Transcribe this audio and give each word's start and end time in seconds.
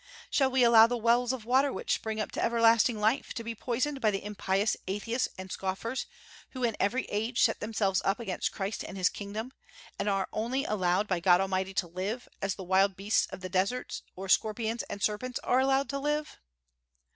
Shall 0.31 0.49
we 0.49 0.63
allow 0.63 0.87
the 0.87 0.97
wells 0.97 1.31
of 1.31 1.45
water 1.45 1.71
which 1.71 1.93
spring 1.93 2.19
up 2.19 2.31
to 2.31 2.43
everlasting 2.43 2.99
life 2.99 3.35
to 3.35 3.43
be 3.43 3.53
poisoned 3.53 4.01
by 4.01 4.09
the 4.09 4.23
impious 4.25 4.75
atheists 4.87 5.29
and 5.37 5.51
scoffers, 5.51 6.07
who 6.53 6.63
in 6.63 6.75
every 6.79 7.03
age 7.03 7.43
set 7.43 7.59
themselves 7.59 8.01
up 8.03 8.19
against 8.19 8.51
Christ 8.51 8.83
and 8.83 8.97
His 8.97 9.09
kingdom, 9.09 9.53
and 9.99 10.09
are 10.09 10.27
only 10.33 10.63
allowed 10.65 11.07
by 11.07 11.19
God 11.19 11.39
Almighty 11.39 11.75
to 11.75 11.87
live, 11.87 12.27
as 12.41 12.55
the 12.55 12.63
wild 12.63 12.95
beasts 12.95 13.27
of 13.27 13.41
the 13.41 13.47
desert 13.49 14.01
or 14.15 14.27
scorpions 14.27 14.81
and 14.89 15.03
serpents 15.03 15.39
are 15.43 15.59
allowed 15.59 15.87
to 15.89 15.99
live? 15.99 16.39